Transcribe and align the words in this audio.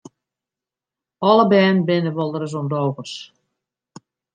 Alle 1.29 1.45
bern 1.51 1.77
binne 1.87 2.11
wolris 2.15 2.53
ûndogens. 2.59 3.13